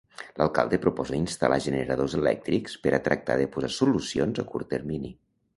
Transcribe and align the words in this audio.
L'alcalde 0.41 0.79
proposa 0.85 1.15
instal·lar 1.19 1.59
generadors 1.67 2.17
elèctrics 2.21 2.79
per 2.87 2.95
a 2.99 3.03
tractar 3.09 3.39
de 3.43 3.49
posar 3.57 3.73
solucions 3.79 4.43
a 4.47 4.51
curt 4.55 4.73
termini. 4.77 5.17